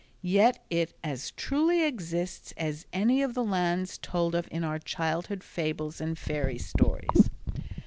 Yet 0.23 0.65
it 0.71 0.97
as 1.03 1.29
truly 1.29 1.83
exists 1.83 2.55
as 2.57 2.87
any 2.91 3.21
of 3.21 3.35
the 3.35 3.43
lands 3.43 3.99
told 3.99 4.33
of 4.33 4.47
in 4.49 4.63
our 4.63 4.79
childhood 4.79 5.43
fables 5.43 6.01
and 6.01 6.17
fairy 6.17 6.57
stories. 6.57 7.29